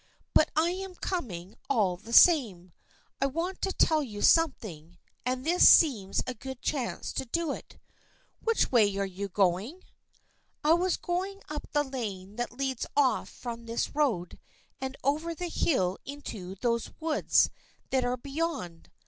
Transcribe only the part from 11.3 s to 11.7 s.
up